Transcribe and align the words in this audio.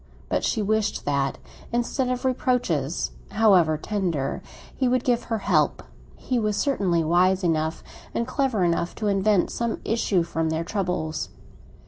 But 0.29 0.43
she 0.43 0.63
wished 0.63 1.05
that, 1.05 1.37
instead 1.71 2.09
of 2.09 2.25
reproaches, 2.25 3.11
however 3.29 3.77
tender, 3.77 4.41
he 4.75 4.87
would 4.87 5.03
give 5.03 5.25
her 5.25 5.37
help; 5.37 5.83
he 6.15 6.39
was 6.39 6.57
certainly 6.57 7.03
wise 7.03 7.43
enough, 7.43 7.83
and 8.11 8.25
clever 8.25 8.63
enough, 8.63 8.95
to 8.95 9.05
invent 9.07 9.51
some 9.51 9.79
issue 9.85 10.23
from 10.23 10.49
their 10.49 10.63
troubles. 10.63 11.29